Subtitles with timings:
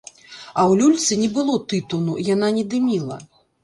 [0.59, 3.25] А ў люльцы не было тытуну, яна не дыміла.